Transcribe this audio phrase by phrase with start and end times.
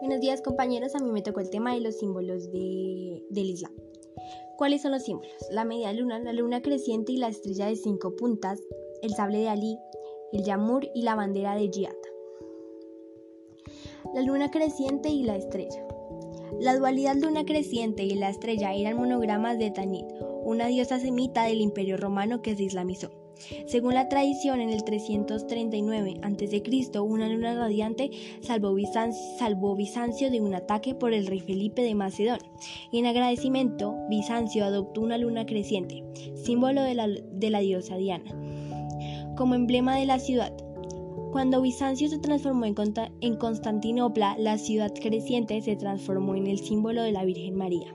[0.00, 3.72] Buenos días compañeros, a mí me tocó el tema de los símbolos de, del Islam.
[4.56, 5.36] ¿Cuáles son los símbolos?
[5.50, 8.58] La media luna, la luna creciente y la estrella de cinco puntas,
[9.02, 9.76] el sable de Ali,
[10.32, 11.92] el yamur y la bandera de Jihad.
[14.14, 15.86] La luna creciente y la estrella.
[16.58, 20.06] La dualidad luna creciente y la estrella eran monogramas de Tanit,
[20.44, 23.19] una diosa semita del imperio romano que se islamizó.
[23.66, 30.94] Según la tradición, en el 339 a.C., una luna radiante salvó Bizancio, de un ataque
[30.94, 32.50] por el rey Felipe de Macedonia,
[32.90, 38.34] y en agradecimiento, Bizancio adoptó una luna creciente, símbolo de la, diosa Diana,
[39.36, 40.52] como emblema de la ciudad.
[41.32, 47.12] Cuando Bizancio se transformó en Constantinopla, la ciudad creciente se transformó en el símbolo de
[47.12, 47.94] la Virgen María.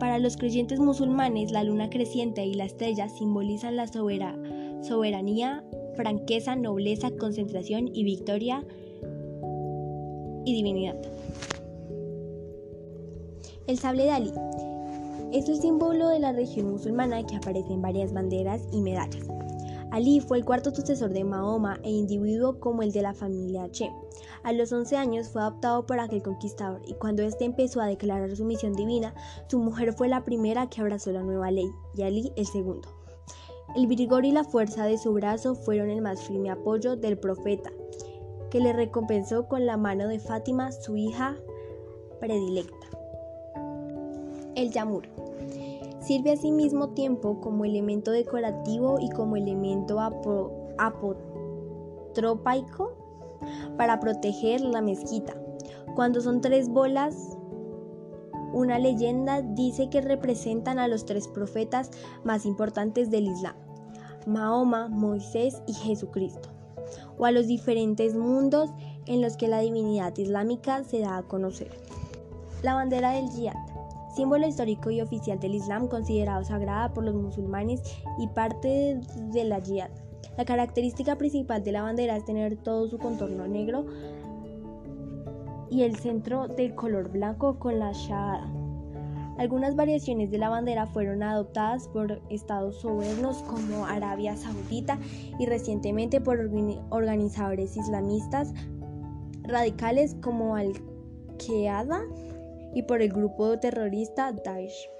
[0.00, 5.62] Para los creyentes musulmanes, la luna creciente y la estrella simbolizan la soberanía,
[5.94, 8.64] franqueza, nobleza, concentración y victoria
[10.46, 10.96] y divinidad.
[13.66, 14.32] El sable de Ali
[15.32, 19.28] es el símbolo de la región musulmana que aparece en varias banderas y medallas.
[19.90, 23.90] Ali fue el cuarto sucesor de Mahoma e individuo como el de la familia Che.
[24.44, 28.34] A los 11 años fue adoptado por aquel conquistador y cuando éste empezó a declarar
[28.36, 29.14] su misión divina,
[29.48, 32.88] su mujer fue la primera que abrazó la nueva ley y Ali el segundo.
[33.76, 37.70] El vigor y la fuerza de su brazo fueron el más firme apoyo del profeta,
[38.50, 41.36] que le recompensó con la mano de Fátima, su hija
[42.18, 42.86] predilecta.
[44.56, 45.04] El yamur.
[46.00, 50.00] Sirve al mismo tiempo como elemento decorativo y como elemento
[50.78, 52.92] apotropaico
[53.76, 55.36] para proteger la mezquita.
[55.94, 57.36] Cuando son tres bolas,
[58.52, 61.90] una leyenda dice que representan a los tres profetas
[62.24, 63.56] más importantes del Islam,
[64.26, 66.48] Mahoma, Moisés y Jesucristo,
[67.18, 68.70] o a los diferentes mundos
[69.06, 71.70] en los que la divinidad islámica se da a conocer.
[72.62, 73.69] La bandera del Jihad
[74.14, 77.82] símbolo histórico y oficial del Islam considerado sagrada por los musulmanes
[78.18, 79.00] y parte
[79.32, 79.90] de la jihad.
[80.36, 83.86] La característica principal de la bandera es tener todo su contorno negro
[85.70, 88.50] y el centro del color blanco con la shahada.
[89.38, 94.98] Algunas variaciones de la bandera fueron adoptadas por estados sobernos como Arabia Saudita
[95.38, 96.38] y recientemente por
[96.90, 98.52] organizadores islamistas
[99.44, 102.02] radicales como Al-Qaeda
[102.74, 104.90] y por el grupo terrorista Daesh.